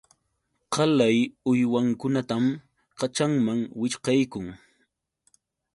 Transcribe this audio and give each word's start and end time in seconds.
Qalay 0.73 1.17
uywankunatam 1.49 2.45
kaćhanman 2.99 3.59
wićhqaykun. 3.79 4.47